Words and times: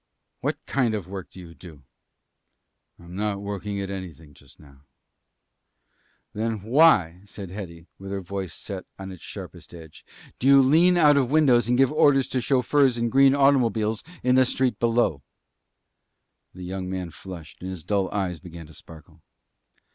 "What 0.39 0.57
kind 0.65 0.95
of 0.95 1.07
work 1.07 1.29
do 1.29 1.39
you 1.39 1.53
do?" 1.53 1.83
"I 2.97 3.03
am 3.03 3.15
not 3.15 3.39
working 3.39 3.79
at 3.79 3.91
anything 3.91 4.33
just 4.33 4.59
now." 4.59 4.85
"Then 6.33 6.63
why," 6.63 7.21
said 7.27 7.51
Hetty, 7.51 7.85
with 7.99 8.09
her 8.09 8.19
voice 8.21 8.51
set 8.55 8.87
on 8.97 9.11
its 9.11 9.21
sharpest 9.21 9.75
edge, 9.75 10.03
"do 10.39 10.47
you 10.47 10.59
lean 10.63 10.97
out 10.97 11.17
of 11.17 11.29
windows 11.29 11.69
and 11.69 11.77
give 11.77 11.91
orders 11.91 12.27
to 12.29 12.41
chauffeurs 12.41 12.97
in 12.97 13.09
green 13.09 13.35
automobiles 13.35 14.03
in 14.23 14.33
the 14.33 14.43
street 14.47 14.79
below?" 14.79 15.21
The 16.55 16.63
young 16.65 16.89
man 16.89 17.11
flushed, 17.11 17.61
and 17.61 17.69
his 17.69 17.83
dull 17.83 18.09
eyes 18.11 18.39
began 18.39 18.65
to 18.65 18.73
sparkle. 18.73 19.21